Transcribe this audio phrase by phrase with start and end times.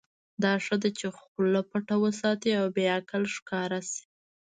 [0.43, 4.03] دا ښه ده چې خوله پټه وساتې او بې عقل ښکاره شې.